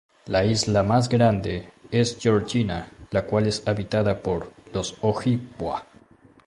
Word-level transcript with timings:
La 0.25 0.43
isla 0.43 0.81
más 0.81 1.09
grande 1.09 1.69
es 1.91 2.17
Georgina 2.19 2.89
la 3.11 3.23
cual 3.27 3.45
es 3.45 3.67
habitada 3.67 4.23
por 4.23 4.51
los 4.73 4.97
Ojibwa. 5.01 5.85